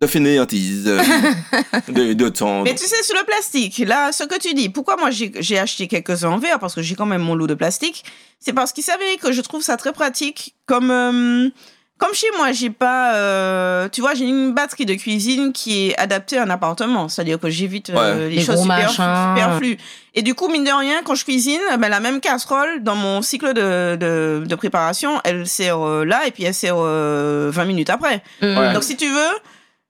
[0.01, 1.01] de fainéantise euh,
[1.87, 2.63] de, de temps.
[2.63, 5.87] Mais tu sais, sur le plastique, là, ce que tu dis, pourquoi moi j'ai acheté
[5.87, 8.03] quelques-uns en verre, parce que j'ai quand même mon lot de plastique,
[8.39, 10.53] c'est parce qu'il s'avère que je trouve ça très pratique.
[10.65, 11.49] Comme, euh,
[11.97, 13.15] comme chez moi, j'ai pas.
[13.15, 17.07] euh, tu vois, j'ai une batterie de cuisine qui est adaptée à un appartement.
[17.07, 19.77] C'est-à-dire que j'évite euh, les Les choses superflues.
[20.13, 23.21] Et du coup, mine de rien, quand je cuisine, ben, la même casserole, dans mon
[23.21, 27.63] cycle de, de, de préparation, elle sert euh, là et puis elle sert euh, 20
[27.65, 28.21] minutes après.
[28.41, 28.57] Mm.
[28.57, 28.73] Ouais.
[28.73, 29.31] Donc, si tu veux,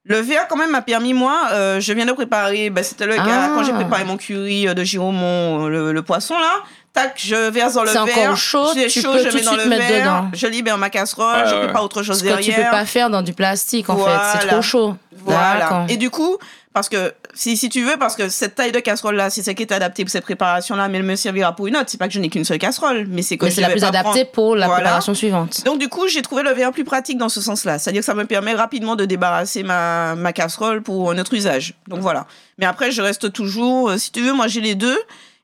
[0.08, 3.16] le verre, quand même, m'a permis, moi, euh, je viens de préparer, ben, c'était le
[3.16, 3.50] cas, Ah.
[3.54, 6.62] quand j'ai préparé mon curry euh, de Giromont, euh, le, le poisson, là.
[6.92, 8.18] Tac, je verse dans le C'est verre.
[8.24, 10.00] encore chaud, c'est tu chaud, peux je tout mets de dans suite le mettre verre,
[10.22, 10.30] dedans.
[10.32, 11.64] je libère ma casserole, Ouais, je ouais.
[11.64, 12.70] prépare autre chose Ce que tu derrière.
[12.70, 14.10] peux pas faire dans du plastique, en fait.
[14.40, 14.96] C'est trop chaud.
[15.24, 15.84] Voilà.
[15.88, 16.38] Et du coup,
[16.76, 19.54] parce que si, si tu veux, parce que cette taille de casserole là, c'est celle
[19.54, 21.86] qui est adaptée pour cette préparation là, mais elle me servira pour une autre.
[21.88, 23.82] C'est pas que je n'ai qu'une seule casserole, mais c'est que Mais je la plus
[23.82, 24.82] adaptée prendre- pour la Voilà.
[24.82, 25.64] préparation suivante.
[25.64, 27.78] Donc du coup, j'ai trouvé le verre plus pratique dans ce sens-là.
[27.78, 31.72] C'est-à-dire que ça me permet rapidement de débarrasser ma, ma casserole pour un autre usage.
[31.88, 32.26] Donc voilà.
[32.58, 34.98] Mais après, je reste toujours, euh, si tu veux, moi j'ai les deux.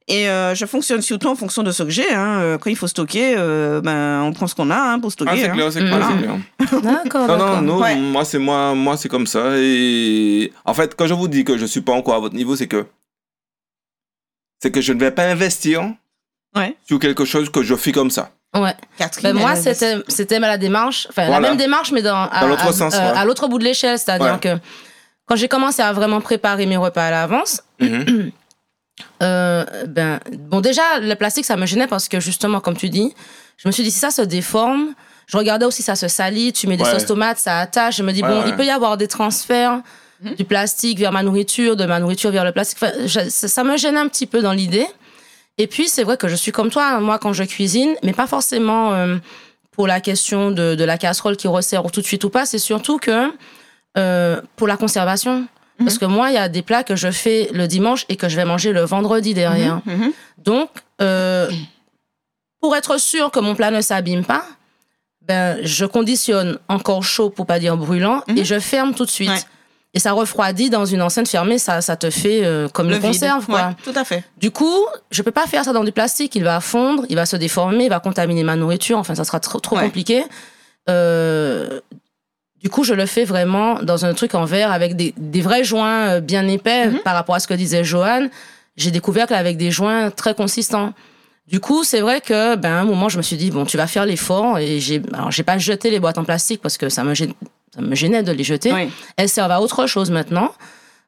[0.09, 2.12] Et euh, je fonctionne surtout en fonction de ce que j'ai.
[2.12, 2.41] hein.
[2.41, 5.31] Euh, Quand il faut stocker, euh, ben, on prend ce qu'on a hein, pour stocker.
[5.33, 5.53] Ah, c'est hein.
[5.55, 6.19] clair, c'est clair, Mm.
[6.19, 6.83] clair.
[7.05, 7.95] D'accord, Non, non, non, Ouais.
[7.97, 9.53] moi c'est moi, moi c'est comme ça.
[9.59, 12.57] Et en fait, quand je vous dis que je suis pas encore à votre niveau,
[12.57, 12.85] c'est que
[14.61, 15.83] c'est que je ne vais pas investir
[16.55, 16.77] Ouais.
[16.87, 18.31] sur quelque chose que je fais comme ça.
[18.55, 18.75] Ouais.
[18.99, 19.33] Catherine.
[19.33, 22.67] Ben, moi, c'était, c'était la démarche, enfin, la même démarche, mais dans, à, Dans l'autre
[22.67, 23.19] à- sens, euh, ouais.
[23.19, 23.99] à l'autre bout de l'échelle.
[23.99, 24.38] C'est-à-dire Ouais.
[24.41, 24.59] que
[25.27, 28.31] quand j'ai commencé à vraiment préparer mes repas à l'avance, Mhm.
[29.23, 33.15] euh, ben, bon, déjà, le plastique, ça me gênait parce que justement, comme tu dis,
[33.59, 34.95] je me suis dit, si ça se déforme,
[35.27, 36.91] je regardais aussi, ça se salit, tu mets des Ouais.
[36.93, 37.97] sauces tomates, ça attache.
[37.97, 38.49] Je me dis, Ouais, bon, ouais.
[38.49, 39.81] il peut y avoir des transferts
[40.21, 40.35] Mhm.
[40.35, 42.79] du plastique vers ma nourriture, de ma nourriture vers le plastique.
[42.83, 44.87] Enfin, je- ça, ça me gênait un petit peu dans l'idée.
[45.59, 48.27] Et puis, c'est vrai que je suis comme toi, moi, quand je cuisine, mais pas
[48.27, 49.17] forcément euh,
[49.73, 52.59] pour la question de, de la casserole qui resserre tout de suite ou pas, c'est
[52.59, 53.31] surtout que
[53.99, 55.47] euh, pour la conservation.
[55.85, 58.29] Parce que moi, il y a des plats que je fais le dimanche et que
[58.29, 59.81] je vais manger le vendredi derrière.
[59.87, 60.12] Mhm, mhm.
[60.45, 61.51] Donc, euh,
[62.61, 64.45] pour être sûr que mon plat ne s'abîme pas,
[65.23, 68.38] ben, je conditionne encore chaud, pour pas dire brûlant, Mhm.
[68.38, 69.31] et je ferme tout de suite.
[69.31, 69.40] Ouais.
[69.95, 73.03] Et ça refroidit dans une enceinte fermée, ça, ça te fait euh, comme Le une
[73.03, 73.66] conserve, quoi.
[73.68, 74.25] Ouais, tout à fait.
[74.38, 76.35] Du coup, je peux pas faire ça dans du plastique.
[76.35, 78.97] Il va fondre, il va se déformer, il va contaminer ma nourriture.
[78.99, 79.83] Enfin, ça sera trop, trop Ouais.
[79.83, 80.25] compliqué.
[80.88, 81.79] Euh,
[82.62, 85.64] du coup, je le fais vraiment dans un truc en verre avec des, des vrais
[85.64, 86.98] joints euh, bien épais Mhm.
[87.01, 88.29] par rapport à ce que disait Johan.
[88.77, 90.92] J'ai découvert qu'avec des joints très consistants.
[91.48, 93.77] Du coup, c'est vrai que, ben, à un moment, je me suis dit, bon, tu
[93.77, 94.59] vas faire l'effort.
[94.59, 97.35] Et j'ai, alors, j'ai pas jeté les boîtes en plastique parce que ça me, gêne-
[97.75, 98.88] ça me gênait de les jeter Oui.
[99.16, 100.53] elles servent à autre chose maintenant,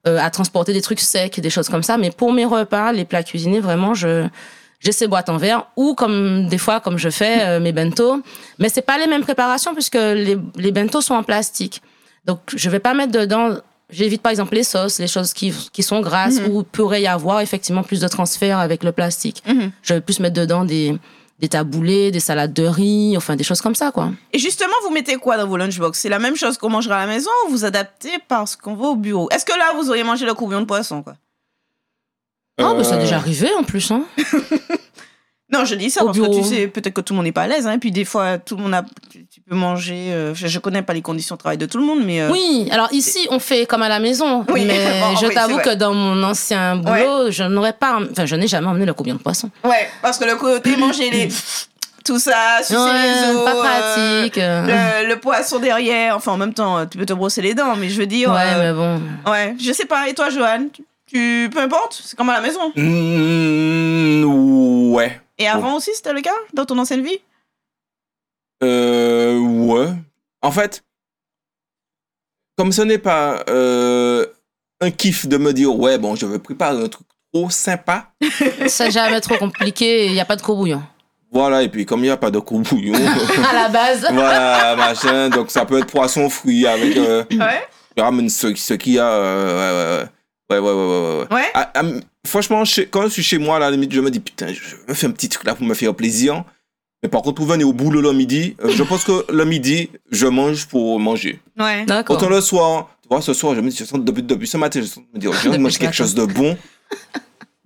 [0.07, 1.97] euh, à transporter des trucs secs, des choses comme ça.
[1.99, 4.27] Mais pour mes repas, les plats cuisinés, vraiment, je
[4.81, 8.23] j'ai ces boîtes en verre ou comme des fois comme je fais euh, mes bento.
[8.59, 11.83] Mais c'est pas les mêmes préparations puisque les, les bentos sont en plastique.
[12.25, 13.57] Donc je vais pas mettre dedans
[13.91, 16.51] j'évite par exemple les sauces, les choses qui, qui sont grasses, Mhm.
[16.51, 19.43] où pourrait y avoir effectivement plus de transfert avec le plastique.
[19.47, 19.71] Mhm.
[19.83, 20.99] Je vais plus mettre dedans des,
[21.39, 24.11] des taboulés, des salades de riz, enfin des choses comme ça, quoi.
[24.33, 25.99] Et justement, vous mettez quoi dans vos lunchbox?
[25.99, 28.87] C'est la même chose qu'on mangera à la maison ou vous adaptez parce qu'on va
[28.89, 29.29] au bureau?
[29.31, 31.15] Est-ce que là, vous auriez mangé le courbillon de poisson quoi?
[32.59, 34.05] Ah, bah, c'est Euh, déjà arrivé en plus, hein.
[35.53, 37.33] Non, je dis ça Au parce que tu sais, peut-être que tout le monde n'est
[37.33, 37.67] pas à l'aise.
[37.67, 38.83] Hein, et puis des fois, tout le monde a.
[39.13, 40.13] Tu, peux manger.
[40.13, 42.21] euh, je, je connais pas les conditions de travail de tout le monde, mais.
[42.23, 44.45] euh, Oui, alors ici, on fait comme à la maison.
[44.53, 48.01] Oui, mais bon, je oui, t'avoue que dans mon ancien boulot, je n'aurais pas.
[48.11, 49.51] Enfin, je n'ai jamais emmené le courbillon de poisson.
[49.63, 51.29] Ouais, parce que le côté manger les.
[52.05, 53.45] Tout ça, sucer les os.
[53.45, 54.39] pas euh, pratique.
[54.39, 55.03] euh.
[55.03, 56.17] le, le poisson derrière.
[56.17, 58.31] Enfin, en même temps, tu peux te brosser les dents, mais je veux dire.
[58.31, 59.31] Ouais, euh, mais bon.
[59.31, 60.09] ouais, je sais pas.
[60.09, 60.67] Et toi, Johan
[61.15, 62.73] tu, Peu importe, c'est comme à la maison.
[62.75, 64.25] mm,
[64.93, 65.21] ouais.
[65.39, 67.19] Et avant aussi, c'était le cas dans ton ancienne vie?
[68.63, 69.89] Euh, ouais.
[70.43, 70.83] En fait,
[72.57, 74.27] comme ce n'est pas euh,
[74.81, 78.13] un kiff de me dire, ouais, bon, je vais préparer un truc trop sympa.
[78.69, 80.83] C'est jamais trop compliqué, il n'y a pas de courbouillon.
[81.33, 82.95] Voilà, et puis comme il n'y a pas de courbouillon,
[83.51, 84.07] À la base.
[84.13, 86.97] voilà, machin, donc ça peut être poisson fruit avec.
[86.97, 87.67] Euh, Ouais.
[87.97, 89.09] je ramène ce, ce qu'il y a.
[89.11, 90.07] euh,
[90.51, 91.45] ouais, ouais, ouais, ouais, ouais, ouais.
[91.55, 91.83] Ah, ah,
[92.27, 94.61] franchement, chez- quand je suis chez moi, à la limite, je me dis, putain, je
[94.89, 96.45] me fais un petit truc là pour me faire plaisir.
[97.03, 99.91] Mais par contre, vous venez au boulot le midi, euh, je pense que le midi,
[100.11, 101.41] je mange pour manger.
[101.59, 101.85] Ouais.
[101.85, 102.17] D'accord.
[102.17, 104.57] Autant le soir, tu vois, ce soir, je me dis, je sens, depuis, depuis ce
[104.57, 106.57] matin, je sens me j'ai envie de Depuis manger quelque chose de bon.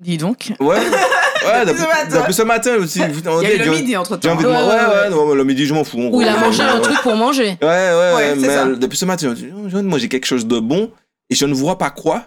[0.01, 0.53] Dis donc.
[0.61, 2.21] Ouais, ouais, depuis, ce matin.
[2.21, 3.01] depuis ce matin aussi.
[3.01, 4.35] Il y a eu le midi entre J'ai temps.
[4.35, 4.55] envie de Ouais.
[4.57, 5.99] Ouais, ouais, ouais, le midi, je m'en fous.
[6.13, 7.57] Ou il a mangé un truc pour manger.
[7.61, 8.65] Ouais, ouais, Ouais, ouais, c'est ça.
[8.65, 10.61] mais depuis ce matin, je me dis, oh, j'ai envie de manger quelque chose de
[10.61, 10.93] bon
[11.31, 12.27] et je ne vois pas quoi.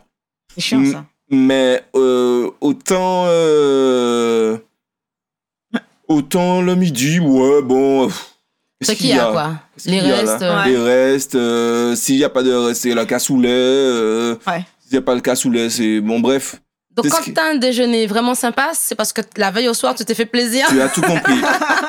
[0.55, 1.05] C'est chiant ça.
[1.29, 3.25] Mais euh, autant.
[3.27, 4.57] euh,
[6.07, 8.09] autant le midi, ouais, bon.
[8.81, 9.53] C'est qu'il y a, quoi?
[9.85, 10.41] Les qu'il y a, restes.
[10.41, 10.69] euh, Ouais.
[10.71, 13.49] Les restes, euh, s'il n'y a pas de reste, c'est le cassoulet.
[13.51, 14.65] Euh, Ouais.
[14.81, 16.01] S'il n'y a pas le cassoulet, c'est.
[16.01, 16.55] Bon, bref,
[16.95, 19.95] Donc quand qui- t'as un déjeuner vraiment sympa, c'est parce que la veille au soir,
[19.95, 20.67] tu t'es fait plaisir.
[20.69, 21.41] tu as tout compris.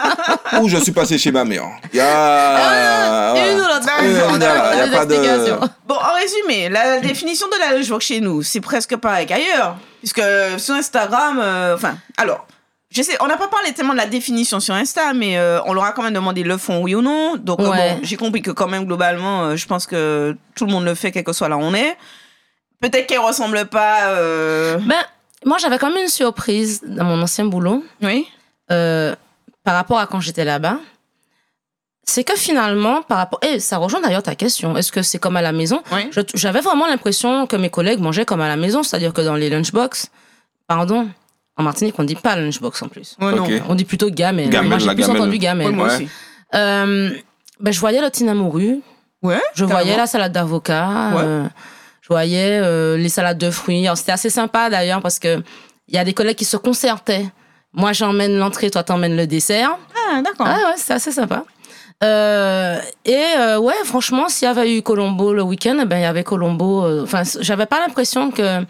[0.61, 1.65] Ou je suis passé chez ma mère.
[1.93, 2.07] Il y a.
[2.07, 3.51] Ah, voilà.
[3.53, 3.89] Une ou l'autre.
[4.03, 5.67] Euh.
[5.87, 9.77] Bon, en résumé, la définition de la lunchbox chez nous, c'est presque pareil qu'ailleurs.
[10.01, 10.23] Puisque
[10.59, 12.47] sur Instagram, euh, enfin, alors,
[12.91, 15.73] je sais, on n'a pas parlé tellement de la définition sur Insta, mais euh, on
[15.73, 17.37] leur a quand même demandé le fond, oui ou non.
[17.37, 20.73] Donc, euh, bon, j'ai compris que quand même, globalement, euh, je pense que tout le
[20.73, 21.97] monde le fait, quel que soit là où on est.
[22.83, 24.09] Peut-être qu'elle ressemble pas.
[24.09, 24.97] euh, Ben,
[25.47, 28.27] moi, j'avais quand même une surprise dans mon ancien boulot Oui.
[28.71, 29.15] euh,
[29.65, 30.77] par rapport à quand j'étais là-bas.
[32.05, 33.39] C'est que finalement, par rapport.
[33.43, 34.77] Et ça rejoint d'ailleurs ta question.
[34.77, 35.83] Est-ce que c'est comme à la maison?
[35.93, 36.11] Oui.
[36.35, 39.49] J'avais vraiment l'impression que mes collègues mangeaient comme à la maison, c'est-à-dire que dans les
[39.49, 40.09] lunchbox,
[40.67, 41.09] pardon,
[41.57, 43.17] en Martinique, on dit pas lunchbox en plus.
[43.21, 43.47] Ouais, non.
[43.69, 44.51] On dit plutôt gamelle.
[44.51, 45.17] Gamelle, Moi, j'ai plus gamelle.
[45.23, 45.67] entendu gamelle.
[45.69, 45.95] Ouais, moi Ouais.
[45.95, 46.09] aussi.
[46.57, 47.11] Euh,
[47.61, 48.81] ben, je voyais le tinamouru,
[49.23, 49.41] Ouais.
[49.55, 51.23] je voyais la salade d'avocat, Ouais.
[51.23, 51.45] euh,
[52.03, 53.87] je voyais euh, les salades de fruits.
[53.95, 55.43] C'était assez sympa d'ailleurs parce que
[55.89, 57.25] il y a des collègues qui se concertaient.
[57.73, 59.79] Moi, j'emmène l'entrée, toi, t'emmènes le dessert.
[60.11, 60.47] Ah, d'accord.
[60.47, 61.45] Ah ouais, c'est assez sympa.
[62.05, 66.03] Euh, et euh, ouais, franchement, s'il y avait eu Colombo le week-end, eh ben il
[66.03, 66.85] y avait Colombo.
[66.85, 68.65] euh, Enfin, c- j'avais pas l'impression que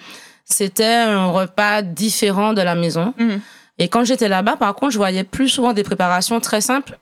[0.44, 3.14] c'était un repas différent de la maison.
[3.18, 3.40] Mhm.
[3.78, 6.98] Et quand j'étais là-bas, par contre, je voyais plus souvent des préparations très simples,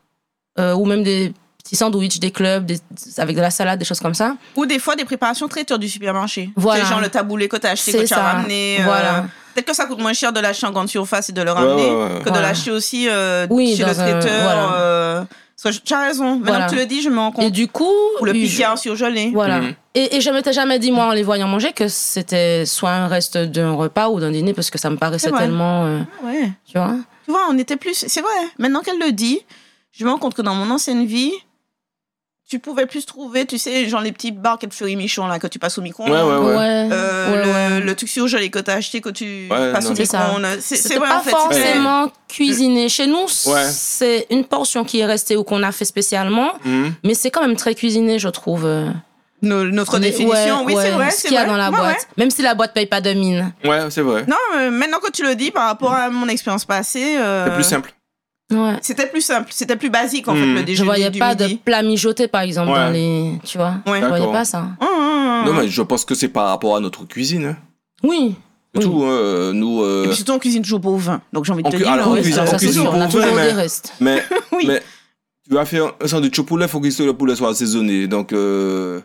[0.58, 1.32] euh, ou même des
[1.70, 2.80] petits sandwichs, des clubs, des-
[3.18, 4.35] avec de la salade, des choses comme ça.
[4.56, 6.50] Ou des fois des préparations traiteurs du supermarché.
[6.56, 6.83] Voilà.
[6.85, 8.78] C'est genre le taboulé que tu as acheté, C'est que tu as ramené.
[8.80, 9.26] euh, Voilà.
[9.54, 11.90] Peut-être que ça coûte moins cher de l'acheter en grande surface et de le ramener
[11.90, 12.22] ouais, ouais.
[12.24, 14.42] que de l'acheter aussi euh, Oui, chez le traiteur.
[14.42, 14.72] voilà.
[14.74, 15.24] euh,
[15.85, 16.37] tu as raison.
[16.37, 16.64] Maintenant Voilà.
[16.66, 17.52] que tu le dis, je me rends Et compte.
[17.52, 19.30] du coup, Ou le je- picard surgelé.
[19.33, 19.61] Voilà.
[19.61, 19.74] Mhm.
[19.94, 23.06] Et, et je m'étais jamais dit, moi, en les voyant manger, que c'était soit un
[23.09, 25.85] reste d'un repas ou d'un dîner, parce que ça me paraissait tellement.
[25.87, 26.52] euh, Ah Ouais.
[26.66, 26.94] tu vois
[27.26, 28.04] Tu vois, on était plus.
[28.09, 28.30] C'est vrai.
[28.59, 29.40] Maintenant qu'elle le dit,
[29.92, 31.33] je me rends compte que dans mon ancienne vie,
[32.50, 35.46] tu pouvais plus trouver, tu sais, genre les petits bars qu'elle fleurit michon là que
[35.46, 36.10] tu passes au micro-ondes.
[36.10, 36.88] Ouais, ouais, ouais.
[36.92, 37.80] Euh, Ouais, le, ouais.
[37.80, 39.92] le truc surgelé que tu as acheté que tu Ouais, passes non.
[39.92, 40.46] au micro-ondes.
[40.60, 41.30] C'est pas en fait.
[41.30, 42.88] c'était- forcément cuisiné.
[42.88, 43.64] Chez nous, Ouais.
[43.70, 46.92] c'est une portion qui est restée ou qu'on a fait spécialement, Mhm.
[47.04, 48.68] mais c'est quand même très cuisiné, je trouve.
[49.42, 51.10] No- notre Mais- définition, ouais, oui, c'est vrai.
[51.12, 51.50] Ce c'est qu'il y a vrai.
[51.52, 51.96] dans la Ouais, boîte.
[51.96, 52.04] ouais.
[52.18, 53.52] Même si la boîte paye pas de mine.
[53.64, 54.24] Ouais, c'est vrai.
[54.28, 57.54] Non, euh, maintenant que tu le dis, par rapport à mon expérience passée, euh, C'est
[57.54, 57.94] plus simple.
[58.50, 58.76] Ouais.
[58.82, 60.38] C'était plus simple, c'était plus basique en Hmm.
[60.40, 61.56] fait le Je déjeuner voyais du pas de midi.
[61.64, 62.78] plat mijoté, par exemple, Ouais.
[62.78, 63.32] dans les.
[63.44, 64.00] Tu vois Ouais.
[64.00, 64.68] Je voyais pas ça.
[64.80, 65.44] Hum.
[65.46, 67.44] Non, mais je pense que c'est par rapport à notre cuisine.
[67.46, 67.56] hein.
[68.02, 68.34] Oui.
[68.76, 68.82] Oui.
[68.84, 69.02] tout.
[69.04, 69.82] hein, euh, Nous.
[69.82, 71.82] euh, Et puis surtout on cuisine toujours pour vin, donc j'ai envie de te cu-
[71.82, 71.90] dire.
[71.92, 72.92] alors, on Oui, cuisine- ça, on cuisine sûr.
[72.94, 73.92] On a toujours vrai, des mais- restes.
[74.00, 74.64] Mais, Oui.
[74.68, 74.80] mais
[75.48, 78.06] tu vas faire un sandwich au poulet, faut que le poulet soit assaisonné.
[78.06, 79.00] Donc, euh,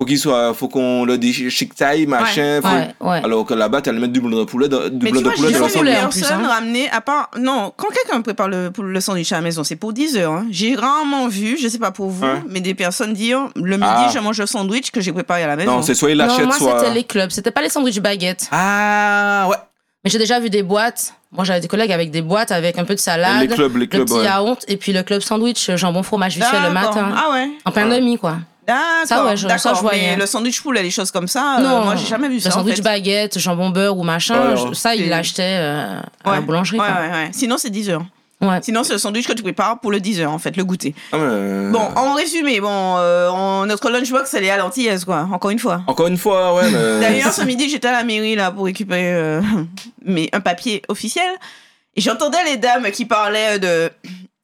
[0.00, 2.60] faut qu'il soit, faut qu'on le dise chic taille, machin.
[2.62, 3.20] faut- Ouais, ouais.
[3.22, 5.58] Alors que là-bas, t'allais mettre du blanc de poulet, dans- du blanc de poulet j'ai
[5.58, 5.94] dans le sandwich.
[5.94, 6.48] personne hein.
[6.48, 9.92] ramener, à part, non, quand quelqu'un prépare le, le sandwich à la maison, c'est pour
[9.92, 10.32] 10 heures.
[10.32, 10.46] hein.
[10.50, 12.42] J'ai rarement vu, je sais pas pour vous, Ouais.
[12.48, 14.10] mais des personnes dire, le midi, Ah.
[14.14, 15.70] je mange le sandwich que j'ai préparé à la maison.
[15.72, 16.78] Non, c'est soit il l'achète, moi, soit.
[16.80, 17.30] c'était les clubs.
[17.30, 18.48] C'était pas les sandwichs baguettes.
[18.52, 19.56] Ah, ouais.
[20.02, 21.12] Mais j'ai déjà vu des boîtes.
[21.30, 23.42] Moi, j'avais des collègues avec des boîtes avec un peu de salade.
[23.42, 24.06] Les clubs, les le clubs.
[24.06, 24.24] petit ouais.
[24.24, 27.10] yaourt et puis le club sandwich, jambon fromage vite fait le matin.
[27.14, 27.50] Ah ouais.
[27.66, 28.38] En pain de mie, quoi.
[28.70, 29.06] D'accord.
[29.06, 29.74] Ça, ouais, je- ça, d'accord.
[29.76, 30.10] je voyais.
[30.10, 32.40] Mais le sandwich poulet, les choses comme ça, euh, non, moi, j'ai jamais vu le
[32.40, 32.48] ça.
[32.50, 32.82] en sandwich fait.
[32.82, 36.40] baguette, jambon beurre ou machin, je- ça, il l'achetait euh, à la Ouais.
[36.40, 36.78] boulangerie.
[36.78, 37.00] Ouais, quoi.
[37.02, 37.30] ouais, ouais.
[37.32, 38.04] Sinon, c'est 10 heures.
[38.42, 38.58] Ouais.
[38.62, 40.94] Sinon, c'est le sandwich que tu prépares pour le 10 heures, en fait, le goûter.
[41.12, 45.04] Ah, mais, euh, Bon, en résumé, bon, euh, on- notre lunchbox, elle est à l'antillaise,
[45.04, 45.82] quoi, encore une fois.
[45.86, 46.70] Encore une fois, ouais.
[46.70, 49.42] mais- D'ailleurs, ce midi, j'étais à la mairie là pour récupérer euh,
[50.06, 51.28] mais un papier officiel.
[51.96, 53.90] Et j'entendais les dames qui parlaient de,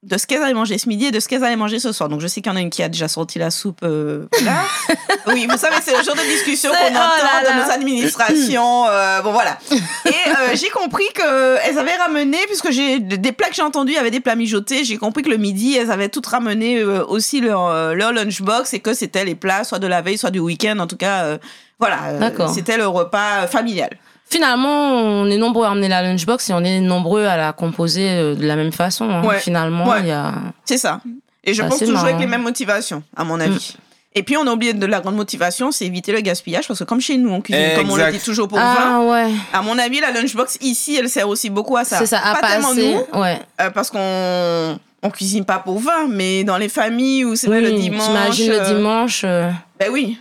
[0.06, 2.08] de ce qu'elles allaient manger ce midi et de ce qu'elles allaient manger ce soir.
[2.08, 3.80] Donc, je sais qu'il y en a une qui a déjà sorti la soupe.
[3.82, 4.62] euh, là.
[5.26, 8.86] oui, vous savez, c'est le genre de discussion qu'on oh entend dans nos administrations.
[8.86, 9.58] euh, bon, voilà.
[9.72, 13.96] Et euh, j'ai compris qu'elles avaient ramené, puisque j'ai des plats que j'ai entendus, il
[13.96, 14.84] y avait des plats mijotés.
[14.84, 18.94] J'ai compris que le midi, elles avaient toutes ramené aussi leur, leur lunchbox et que
[18.94, 20.78] c'était les plats, soit de la veille, soit du week-end.
[20.78, 21.36] En tout cas,
[21.80, 22.30] voilà.
[22.54, 23.90] C'était le repas familial.
[24.28, 28.08] Finalement, on est nombreux à amener la lunchbox et on est nombreux à la composer
[28.10, 29.08] euh, de la même façon.
[29.08, 29.24] hein.
[29.24, 29.38] Ouais.
[29.38, 30.00] Finalement, Ouais.
[30.00, 30.32] il y a.
[30.64, 31.00] C'est ça.
[31.44, 33.76] Et je Ah, pense c'est toujours avec les mêmes motivations, à mon avis.
[34.16, 36.84] Et puis, on a oublié de la grande motivation, c'est éviter le gaspillage, parce que
[36.84, 39.78] comme chez nous, on cuisine, comme on le dit toujours pour Ah ouais, à mon
[39.78, 41.98] avis, la lunchbox ici, elle sert aussi beaucoup à ça.
[41.98, 43.38] c'est ça, à Pas tellement nous, Ouais.
[43.60, 47.68] euh, parce qu'on on cuisine pas pour vin, mais dans les familles où c'est le
[47.68, 48.06] Oui, dimanche.
[48.06, 50.18] T'imagines euh, le dimanche, euh, Ben oui.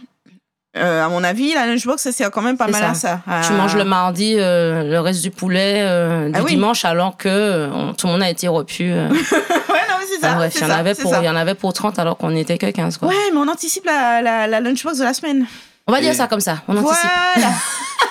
[0.78, 3.22] Euh, à mon avis, la lunchbox, ça sert quand même pas mal ça.
[3.22, 3.48] à ça.
[3.48, 6.52] tu manges le mardi euh, le reste du poulet euh, du Ah oui.
[6.52, 8.84] dimanche alors que euh, on- tout le monde a été repu.
[8.92, 9.08] euh.
[9.10, 10.32] ouais, non, mais c'est ça.
[10.32, 11.98] Enfin, bref, c'est il y, en ça, avait pour, il y en avait pour 30
[12.00, 12.98] alors qu'on n'était que 15.
[12.98, 13.08] Quoi.
[13.08, 15.46] Ouais, mais on anticipe la, la, la lunchbox de la semaine.
[15.88, 16.62] On va dire ça comme ça.
[16.68, 17.10] On anticipe.
[17.36, 17.52] Voilà.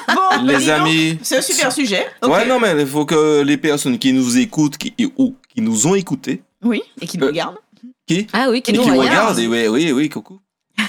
[0.39, 1.19] bon, Les amis.
[1.23, 2.07] C'est un super sujet.
[2.23, 5.87] Ouais, non, mais il faut que les personnes qui nous écoutent qui, ou qui nous
[5.87, 7.59] ont écoutés, Oui, et qui nous Euh, regardent.
[8.07, 9.09] qui, Ah oui, qui et nous qui regarde.
[9.37, 10.39] regardent, et oui, oui, oui, coucou,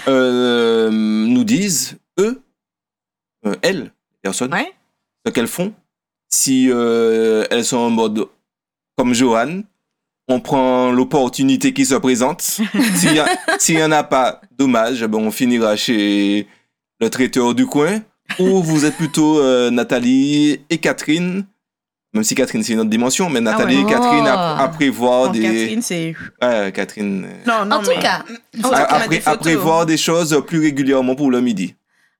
[0.08, 2.42] euh, nous disent, eux,
[3.46, 4.74] euh, elles, les personnes, Ouais.
[5.26, 5.74] ce qu'elles font,
[6.30, 8.26] si euh, elles sont en mode
[8.98, 9.62] comme Johan,
[10.28, 12.42] on prend l'opportunité qui se présente.
[12.96, 13.28] S'il y, a-
[13.60, 16.48] s'il y en a pas, dommage, ben on finira chez
[17.00, 18.02] le traiteur du coin.
[18.40, 19.40] Ou vous êtes plutôt
[19.70, 21.46] Nathalie et Catherine,
[22.16, 23.84] même si Catherine c'est une autre dimension, mais Nathalie ouais.
[23.84, 24.92] et Catherine à, Oh.
[24.98, 25.42] Bon, des.
[25.42, 26.16] Catherine, c'est.
[26.42, 27.26] Ouais, Catherine.
[27.26, 28.24] euh, Non, non, En tout mais- cas,
[28.62, 31.76] Faut à, dire qu'on a à des choses plus régulièrement pour le midi.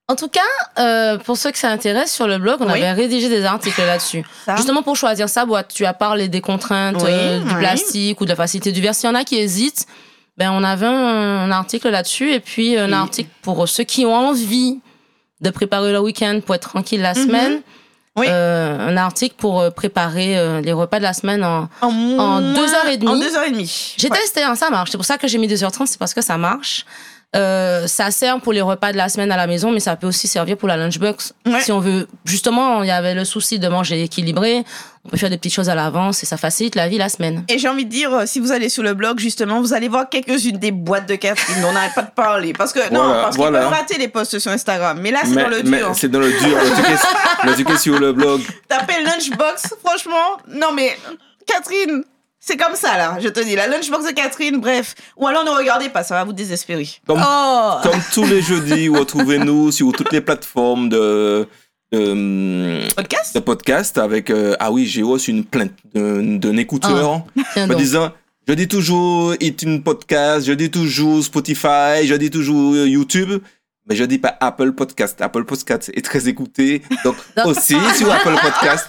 [0.08, 0.42] En tout cas,
[0.78, 2.74] euh, pour ceux que ça intéresse, sur le blog, on Oui.
[2.84, 4.24] avait rédigé des articles là-dessus.
[4.56, 7.56] Justement pour choisir sa boîte, tu as parlé des contraintes Oui, euh, du oui.
[7.60, 8.94] plastique ou de la facilité du verre.
[8.94, 9.88] S'il y en a qui hésitent,
[10.38, 12.94] ben on avait un, un article là-dessus et puis un Oui.
[12.94, 14.80] article pour ceux qui ont envie
[15.42, 17.24] de préparer le week-end pour être tranquille la Mhm.
[17.26, 17.62] semaine.
[18.18, 18.28] Oui.
[18.30, 21.92] Euh, un article pour euh, préparer euh, les repas de la semaine en, En, En
[21.92, 23.12] moins- deux heures et demie.
[23.12, 23.94] En deux heures et demie.
[23.98, 24.18] j'ai Ouais.
[24.18, 24.92] testé, hein, ça marche.
[24.92, 26.86] C'est pour ça que j'ai mis 2h30, c'est parce que ça marche.
[27.36, 30.08] Euh, ça sert pour les repas de la semaine à la maison, mais ça peut
[30.08, 31.34] aussi servir pour la lunchbox.
[31.46, 31.60] Ouais.
[31.60, 34.64] Si on veut, justement, il y avait le souci de manger équilibré.
[35.06, 37.46] On peut faire des petites choses à l'avance et ça facilite la vie la semaine.
[37.48, 39.88] Et j'ai envie de dire, euh, si vous allez sur le blog, justement, vous allez
[39.88, 42.54] voir quelques-unes des boîtes de Catherine dont on n'arrête pas de parler.
[42.54, 43.60] Parce que, non, parce voilà.
[43.60, 45.00] qu'ils peuvent rater les posts sur Instagram.
[45.00, 45.92] Mais là, c'est dans le mais dur.
[45.96, 46.58] C'est dans le dur.
[46.58, 48.42] Le truc est- le truc est sur le blog.
[48.68, 50.38] Tapez Lunchbox, franchement.
[50.48, 50.98] Non, mais
[51.46, 52.04] Catherine,
[52.40, 53.18] c'est comme ça, là.
[53.22, 54.96] Je te dis, la Lunchbox de Catherine, bref.
[55.18, 56.88] Ou alors ne regardez pas, ça va vous désespérer.
[57.06, 61.48] Comme Oh Comme tous les jeudis, retrouvez-nous sur toutes les plateformes de,
[61.92, 64.30] de, Podcast de podcast avec...
[64.30, 67.82] euh, ah oui, j'ai reçu une plainte d'un écouteur Tiens me donc.
[67.82, 68.12] disant...
[68.48, 73.42] Je dis toujours iTunes Podcast, je dis toujours Spotify, je dis toujours euh, YouTube,
[73.90, 75.20] mais je dis pas Apple Podcast.
[75.20, 78.88] Apple Podcast est très écouté, donc Donc- aussi sur Apple Podcast.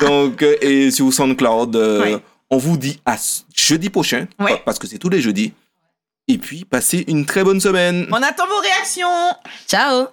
[0.00, 1.76] Donc, euh, et sur SoundCloud.
[1.76, 2.16] euh, Oui.
[2.50, 3.16] On vous dit à
[3.54, 4.50] jeudi prochain, Oui.
[4.64, 5.52] parce que c'est tous les jeudis.
[6.26, 8.08] Et puis, passez une très bonne semaine.
[8.10, 9.06] On attend vos réactions
[9.68, 10.08] Ciao